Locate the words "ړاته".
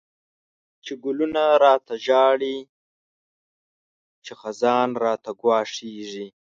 1.61-1.95